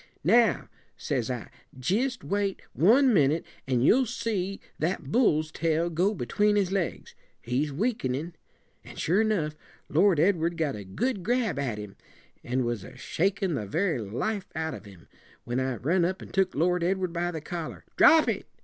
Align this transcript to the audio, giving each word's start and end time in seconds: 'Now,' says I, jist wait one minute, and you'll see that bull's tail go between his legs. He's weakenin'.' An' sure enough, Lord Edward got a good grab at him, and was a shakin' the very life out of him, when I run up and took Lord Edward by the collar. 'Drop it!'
'Now,' 0.23 0.67
says 0.97 1.29
I, 1.29 1.51
jist 1.77 2.23
wait 2.23 2.59
one 2.73 3.13
minute, 3.13 3.45
and 3.67 3.85
you'll 3.85 4.07
see 4.07 4.59
that 4.79 5.11
bull's 5.11 5.51
tail 5.51 5.91
go 5.91 6.15
between 6.15 6.55
his 6.55 6.71
legs. 6.71 7.13
He's 7.39 7.71
weakenin'.' 7.71 8.33
An' 8.83 8.95
sure 8.95 9.21
enough, 9.21 9.55
Lord 9.89 10.19
Edward 10.19 10.57
got 10.57 10.75
a 10.75 10.83
good 10.83 11.21
grab 11.21 11.59
at 11.59 11.77
him, 11.77 11.97
and 12.43 12.65
was 12.65 12.83
a 12.83 12.97
shakin' 12.97 13.53
the 13.53 13.67
very 13.67 13.99
life 14.01 14.47
out 14.55 14.73
of 14.73 14.85
him, 14.85 15.07
when 15.43 15.59
I 15.59 15.75
run 15.75 16.03
up 16.03 16.19
and 16.19 16.33
took 16.33 16.55
Lord 16.55 16.83
Edward 16.83 17.13
by 17.13 17.29
the 17.29 17.39
collar. 17.39 17.83
'Drop 17.95 18.27
it!' 18.27 18.47